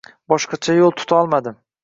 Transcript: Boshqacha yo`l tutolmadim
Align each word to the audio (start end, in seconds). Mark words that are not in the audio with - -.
Boshqacha 0.33 0.75
yo`l 0.79 0.97
tutolmadim 1.03 1.63